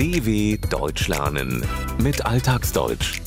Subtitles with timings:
[0.00, 1.62] DW Deutsch lernen
[2.02, 3.20] mit Alltagsdeutsch.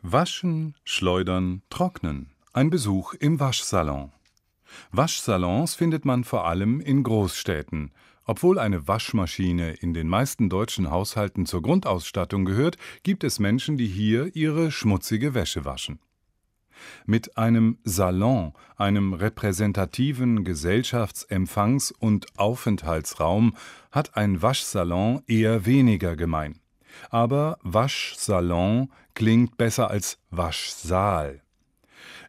[0.00, 2.30] Waschen, schleudern, trocknen.
[2.52, 4.12] Ein Besuch im Waschsalon.
[4.92, 7.90] Waschsalons findet man vor allem in Großstädten.
[8.26, 13.88] Obwohl eine Waschmaschine in den meisten deutschen Haushalten zur Grundausstattung gehört, gibt es Menschen, die
[13.88, 15.98] hier ihre schmutzige Wäsche waschen.
[17.06, 23.54] Mit einem Salon, einem repräsentativen Gesellschafts-, Empfangs- und Aufenthaltsraum,
[23.90, 26.60] hat ein Waschsalon eher weniger gemein.
[27.10, 31.42] Aber Waschsalon klingt besser als Waschsaal.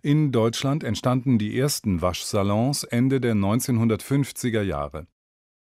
[0.02, 5.08] In Deutschland entstanden die ersten Waschsalons Ende der 1950er Jahre.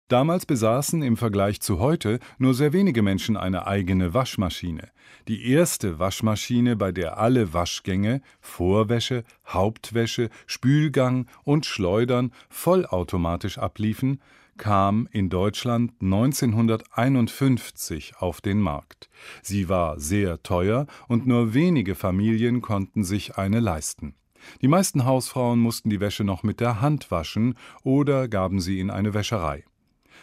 [0.09, 4.89] Damals besaßen im Vergleich zu heute nur sehr wenige Menschen eine eigene Waschmaschine.
[5.27, 14.19] Die erste Waschmaschine, bei der alle Waschgänge, Vorwäsche, Hauptwäsche, Spülgang und Schleudern vollautomatisch abliefen,
[14.57, 19.11] kam in Deutschland 1951 auf den Markt.
[19.43, 24.15] Sie war sehr teuer und nur wenige Familien konnten sich eine leisten.
[24.63, 28.89] Die meisten Hausfrauen mussten die Wäsche noch mit der Hand waschen oder gaben sie in
[28.89, 29.65] eine Wäscherei.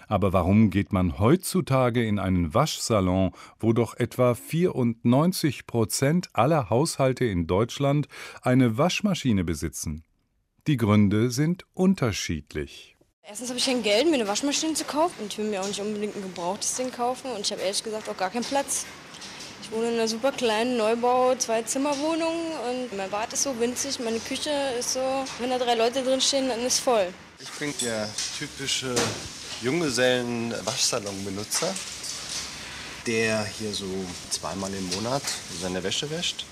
[0.08, 7.24] Aber warum geht man heutzutage in einen Waschsalon, wo doch etwa 94 Prozent aller Haushalte
[7.24, 8.08] in Deutschland
[8.42, 10.04] eine Waschmaschine besitzen?
[10.66, 12.96] Die Gründe sind unterschiedlich.
[13.22, 15.66] Erstens habe ich kein Geld, mir eine Waschmaschine zu kaufen und ich will mir auch
[15.66, 18.86] nicht unbedingt ein gebrauchtes Ding kaufen und ich habe ehrlich gesagt auch gar keinen Platz.
[19.62, 22.36] Ich wohne in einer super kleinen Neubau, Zwei-Zimmer-Wohnung
[22.68, 26.20] und mein Bad ist so winzig, meine Küche ist so, wenn da drei Leute drin
[26.20, 27.08] stehen, dann ist voll.
[27.40, 28.94] Ich bin der typische
[29.62, 31.74] Junggesellen-Waschsalon-Benutzer,
[33.06, 33.86] der hier so
[34.30, 35.22] zweimal im Monat
[35.60, 36.44] seine Wäsche wäscht.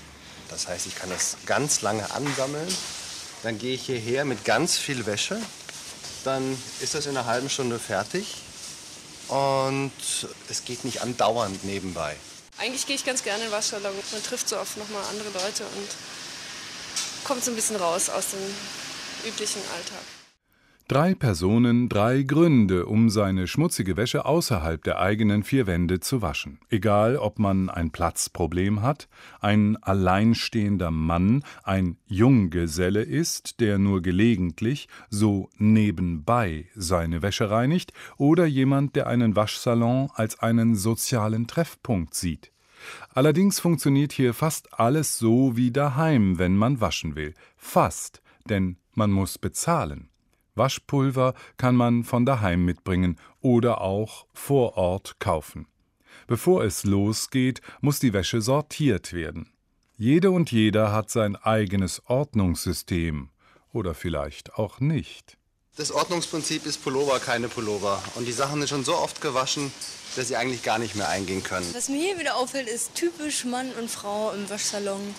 [0.49, 2.67] Das heißt, ich kann das ganz lange ansammeln.
[3.43, 5.39] Dann gehe ich hierher mit ganz viel Wäsche.
[6.23, 8.37] Dann ist das in einer halben Stunde fertig.
[9.27, 9.91] Und
[10.49, 12.15] es geht nicht andauernd nebenbei.
[12.57, 13.93] Eigentlich gehe ich ganz gerne in den Waschsalon.
[14.11, 15.89] Man trifft so oft nochmal andere Leute und
[17.23, 18.39] kommt so ein bisschen raus aus dem
[19.27, 20.14] üblichen Alltag.
[20.87, 26.59] Drei Personen, drei Gründe, um seine schmutzige Wäsche außerhalb der eigenen vier Wände zu waschen.
[26.69, 29.09] Egal, ob man ein Platzproblem hat,
[29.41, 38.45] ein alleinstehender Mann, ein Junggeselle ist, der nur gelegentlich, so nebenbei seine Wäsche reinigt, oder
[38.45, 42.51] jemand, der einen Waschsalon als einen sozialen Treffpunkt sieht.
[43.15, 47.33] Allerdings funktioniert hier fast alles so wie daheim, wenn man waschen will.
[47.57, 50.09] Fast, denn man muss bezahlen.
[50.55, 55.67] Waschpulver kann man von daheim mitbringen oder auch vor Ort kaufen.
[56.27, 59.51] Bevor es losgeht, muss die Wäsche sortiert werden.
[59.97, 63.29] Jede und jeder hat sein eigenes Ordnungssystem
[63.71, 65.37] oder vielleicht auch nicht.
[65.77, 68.01] Das Ordnungsprinzip ist Pullover, keine Pullover.
[68.15, 69.73] Und die Sachen sind schon so oft gewaschen,
[70.15, 71.69] dass sie eigentlich gar nicht mehr eingehen können.
[71.73, 75.13] Was mir hier wieder auffällt, ist typisch Mann und Frau im Waschsalon.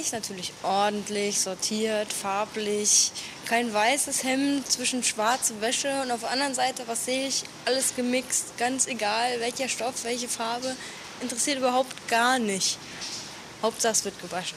[0.00, 3.12] Ich natürlich ordentlich, sortiert, farblich.
[3.44, 7.44] Kein weißes Hemd zwischen schwarze Wäsche und auf der anderen Seite, was sehe ich?
[7.66, 10.74] Alles gemixt, ganz egal, welcher Stoff, welche Farbe.
[11.20, 12.78] Interessiert überhaupt gar nicht.
[13.60, 14.56] Hauptsache es wird gewaschen.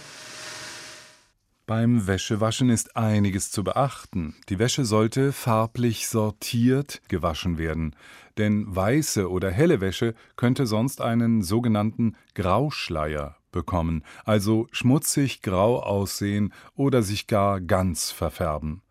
[1.65, 4.35] Beim Wäschewaschen ist einiges zu beachten.
[4.47, 7.95] Die Wäsche sollte farblich sortiert gewaschen werden,
[8.37, 16.53] denn weiße oder helle Wäsche könnte sonst einen sogenannten Grauschleier bekommen, also schmutzig grau aussehen
[16.75, 18.83] oder sich gar ganz verfärben.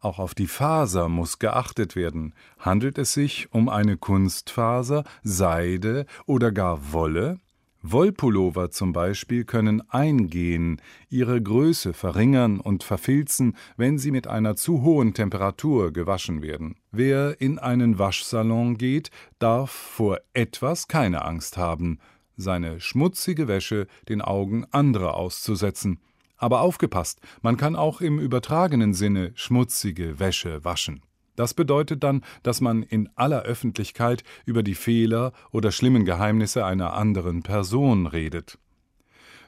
[0.00, 2.34] Auch auf die Faser muss geachtet werden.
[2.58, 7.38] Handelt es sich um eine Kunstfaser, Seide oder gar Wolle?
[7.82, 14.82] Wollpullover zum Beispiel können eingehen, ihre Größe verringern und verfilzen, wenn sie mit einer zu
[14.82, 16.76] hohen Temperatur gewaschen werden.
[16.92, 21.98] Wer in einen Waschsalon geht, darf vor etwas keine Angst haben
[22.40, 26.00] seine schmutzige Wäsche den Augen anderer auszusetzen.
[26.36, 31.02] Aber aufgepasst, man kann auch im übertragenen Sinne schmutzige Wäsche waschen.
[31.36, 36.94] Das bedeutet dann, dass man in aller Öffentlichkeit über die Fehler oder schlimmen Geheimnisse einer
[36.94, 38.58] anderen Person redet.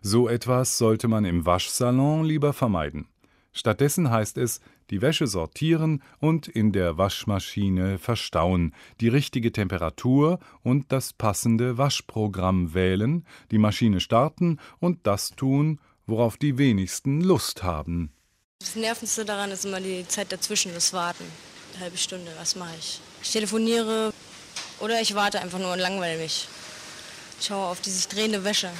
[0.00, 3.06] So etwas sollte man im Waschsalon lieber vermeiden.
[3.52, 4.60] Stattdessen heißt es,
[4.90, 12.72] die Wäsche sortieren und in der Waschmaschine verstauen, die richtige Temperatur und das passende Waschprogramm
[12.72, 18.10] wählen, die Maschine starten und das tun, worauf die wenigsten Lust haben.
[18.60, 21.24] Das Nervendste daran ist immer die Zeit dazwischen, das Warten.
[21.74, 23.00] Eine halbe Stunde, was mache ich?
[23.22, 24.12] Ich telefoniere
[24.80, 26.48] oder ich warte einfach nur und langweile mich.
[27.38, 28.70] Ich schaue auf die sich drehende Wäsche.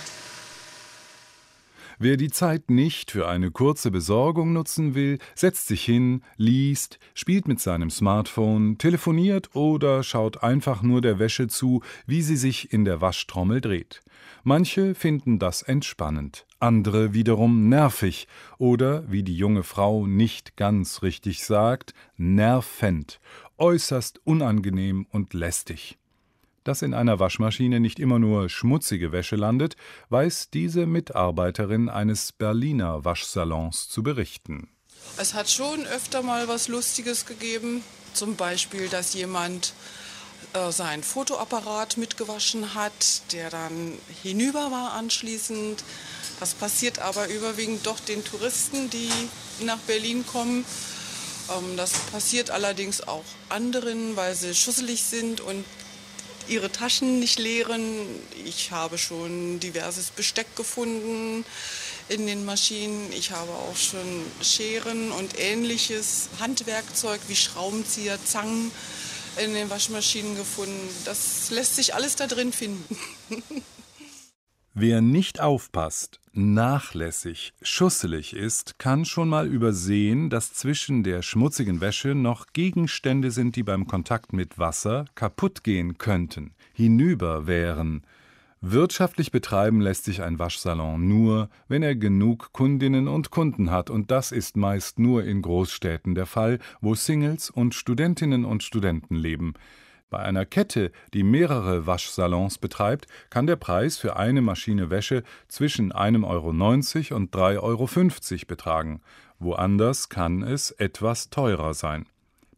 [2.04, 7.46] Wer die Zeit nicht für eine kurze Besorgung nutzen will, setzt sich hin, liest, spielt
[7.46, 12.84] mit seinem Smartphone, telefoniert oder schaut einfach nur der Wäsche zu, wie sie sich in
[12.84, 14.00] der Waschtrommel dreht.
[14.42, 18.26] Manche finden das entspannend, andere wiederum nervig
[18.58, 23.20] oder, wie die junge Frau nicht ganz richtig sagt, nervend,
[23.58, 25.98] äußerst unangenehm und lästig.
[26.64, 29.76] Dass in einer Waschmaschine nicht immer nur schmutzige Wäsche landet,
[30.10, 34.68] weiß diese Mitarbeiterin eines Berliner Waschsalons zu berichten.
[35.16, 37.82] Es hat schon öfter mal was Lustiges gegeben.
[38.14, 39.74] Zum Beispiel, dass jemand
[40.54, 45.82] äh, seinen Fotoapparat mitgewaschen hat, der dann hinüber war anschließend.
[46.40, 49.10] Das passiert aber überwiegend doch den Touristen, die
[49.64, 50.64] nach Berlin kommen.
[51.50, 55.64] Ähm, das passiert allerdings auch anderen, weil sie schusselig sind und
[56.48, 57.82] ihre Taschen nicht leeren.
[58.44, 61.44] Ich habe schon diverses Besteck gefunden
[62.08, 63.12] in den Maschinen.
[63.12, 68.70] Ich habe auch schon Scheren und ähnliches Handwerkzeug wie Schraubenzieher, Zangen
[69.36, 70.88] in den Waschmaschinen gefunden.
[71.04, 72.96] Das lässt sich alles da drin finden.
[74.74, 82.14] Wer nicht aufpasst, nachlässig, schusselig ist, kann schon mal übersehen, dass zwischen der schmutzigen Wäsche
[82.14, 88.02] noch Gegenstände sind, die beim Kontakt mit Wasser kaputt gehen könnten, hinüber wären.
[88.62, 94.10] Wirtschaftlich betreiben lässt sich ein Waschsalon nur, wenn er genug Kundinnen und Kunden hat, und
[94.10, 99.52] das ist meist nur in Großstädten der Fall, wo Singles und Studentinnen und Studenten leben.
[100.12, 105.90] Bei einer Kette, die mehrere Waschsalons betreibt, kann der Preis für eine Maschine Wäsche zwischen
[105.90, 109.00] 1,90 Euro und 3,50 Euro betragen.
[109.38, 112.04] Woanders kann es etwas teurer sein.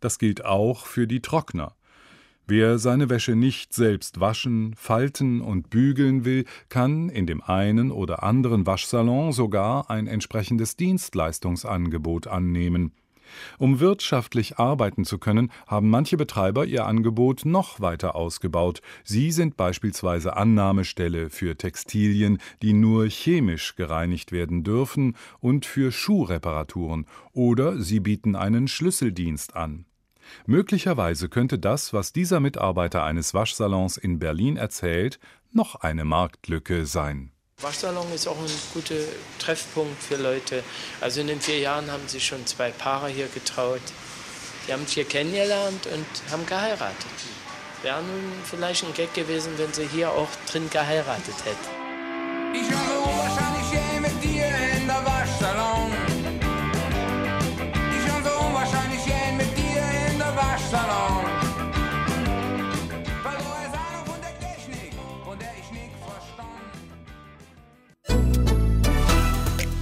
[0.01, 1.77] Das gilt auch für die Trockner.
[2.49, 8.25] Wer seine Wäsche nicht selbst waschen, falten und bügeln will, kann in dem einen oder
[8.25, 12.91] anderen Waschsalon sogar ein entsprechendes Dienstleistungsangebot annehmen.
[13.59, 18.81] Um wirtschaftlich arbeiten zu können, haben manche Betreiber ihr Angebot noch weiter ausgebaut.
[19.05, 27.07] Sie sind beispielsweise Annahmestelle für Textilien, die nur chemisch gereinigt werden dürfen, und für Schuhreparaturen,
[27.33, 29.87] oder sie bieten einen Schlüsseldienst an.
[30.47, 35.19] Möglicherweise könnte das, was dieser Mitarbeiter eines Waschsalons in Berlin erzählt,
[35.53, 37.34] noch eine Marktlücke sein.
[37.65, 38.95] Waschsalon ist auch ein guter
[39.39, 40.63] Treffpunkt für Leute.
[41.01, 43.81] Also in den vier Jahren haben sich schon zwei Paare hier getraut.
[44.69, 46.95] Die haben sich hier kennengelernt und haben geheiratet.
[47.83, 52.94] Wäre nun vielleicht ein Gag gewesen, wenn sie hier auch drin geheiratet hätten.